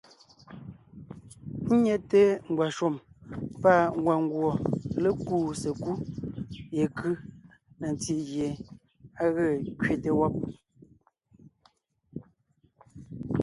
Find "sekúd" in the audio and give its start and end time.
5.61-5.99